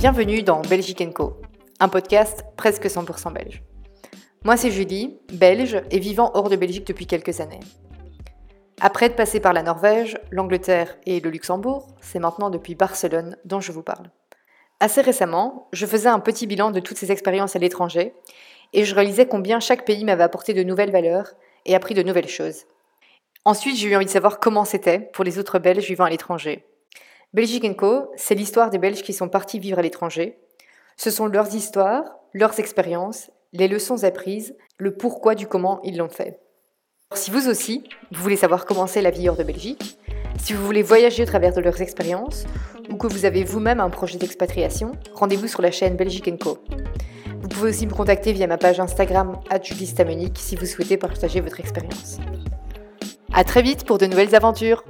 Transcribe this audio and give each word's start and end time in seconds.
Bienvenue 0.00 0.42
dans 0.42 0.62
Belgique 0.62 1.12
Co, 1.12 1.36
un 1.78 1.90
podcast 1.90 2.46
presque 2.56 2.86
100% 2.86 3.34
belge. 3.34 3.62
Moi 4.44 4.56
c'est 4.56 4.70
Julie, 4.70 5.18
belge 5.30 5.82
et 5.90 5.98
vivant 5.98 6.30
hors 6.32 6.48
de 6.48 6.56
Belgique 6.56 6.86
depuis 6.86 7.06
quelques 7.06 7.40
années. 7.40 7.60
Après 8.80 9.04
être 9.04 9.14
passé 9.14 9.40
par 9.40 9.52
la 9.52 9.62
Norvège, 9.62 10.18
l'Angleterre 10.30 10.96
et 11.04 11.20
le 11.20 11.28
Luxembourg, 11.28 11.86
c'est 12.00 12.18
maintenant 12.18 12.48
depuis 12.48 12.74
Barcelone 12.74 13.36
dont 13.44 13.60
je 13.60 13.72
vous 13.72 13.82
parle. 13.82 14.10
Assez 14.80 15.02
récemment, 15.02 15.68
je 15.74 15.84
faisais 15.84 16.08
un 16.08 16.20
petit 16.20 16.46
bilan 16.46 16.70
de 16.70 16.80
toutes 16.80 16.96
ces 16.96 17.12
expériences 17.12 17.54
à 17.54 17.58
l'étranger 17.58 18.14
et 18.72 18.86
je 18.86 18.94
réalisais 18.94 19.26
combien 19.28 19.60
chaque 19.60 19.84
pays 19.84 20.06
m'avait 20.06 20.24
apporté 20.24 20.54
de 20.54 20.62
nouvelles 20.62 20.92
valeurs 20.92 21.34
et 21.66 21.74
appris 21.74 21.92
de 21.92 22.02
nouvelles 22.02 22.26
choses. 22.26 22.64
Ensuite, 23.44 23.76
j'ai 23.76 23.88
eu 23.88 23.96
envie 23.96 24.06
de 24.06 24.10
savoir 24.10 24.40
comment 24.40 24.64
c'était 24.64 24.98
pour 24.98 25.24
les 25.24 25.38
autres 25.38 25.58
Belges 25.58 25.86
vivant 25.86 26.04
à 26.04 26.10
l'étranger. 26.10 26.64
Belgique 27.32 27.76
Co, 27.76 28.10
c'est 28.16 28.34
l'histoire 28.34 28.70
des 28.70 28.78
Belges 28.78 29.02
qui 29.02 29.12
sont 29.12 29.28
partis 29.28 29.60
vivre 29.60 29.78
à 29.78 29.82
l'étranger. 29.82 30.40
Ce 30.96 31.10
sont 31.10 31.26
leurs 31.26 31.54
histoires, 31.54 32.02
leurs 32.32 32.58
expériences, 32.58 33.30
les 33.52 33.68
leçons 33.68 34.02
apprises, 34.02 34.56
le 34.78 34.96
pourquoi 34.96 35.36
du 35.36 35.46
comment 35.46 35.80
ils 35.84 35.96
l'ont 35.96 36.08
fait. 36.08 36.40
Si 37.14 37.30
vous 37.30 37.48
aussi, 37.48 37.84
vous 38.10 38.20
voulez 38.20 38.36
savoir 38.36 38.64
comment 38.64 38.88
c'est 38.88 39.00
la 39.00 39.12
vie 39.12 39.28
hors 39.28 39.36
de 39.36 39.44
Belgique, 39.44 39.96
si 40.40 40.54
vous 40.54 40.66
voulez 40.66 40.82
voyager 40.82 41.22
au 41.22 41.26
travers 41.26 41.54
de 41.54 41.60
leurs 41.60 41.80
expériences, 41.80 42.46
ou 42.90 42.96
que 42.96 43.06
vous 43.06 43.24
avez 43.24 43.44
vous-même 43.44 43.78
un 43.78 43.90
projet 43.90 44.18
d'expatriation, 44.18 44.90
rendez-vous 45.14 45.46
sur 45.46 45.62
la 45.62 45.70
chaîne 45.70 45.94
Belgique 45.94 46.36
Co. 46.42 46.58
Vous 47.40 47.48
pouvez 47.48 47.70
aussi 47.70 47.86
me 47.86 47.92
contacter 47.92 48.32
via 48.32 48.48
ma 48.48 48.58
page 48.58 48.80
Instagram 48.80 49.38
@julistamonique 49.62 50.36
si 50.38 50.56
vous 50.56 50.66
souhaitez 50.66 50.96
partager 50.96 51.40
votre 51.40 51.60
expérience. 51.60 52.18
À 53.32 53.44
très 53.44 53.62
vite 53.62 53.84
pour 53.84 53.98
de 53.98 54.06
nouvelles 54.06 54.34
aventures. 54.34 54.84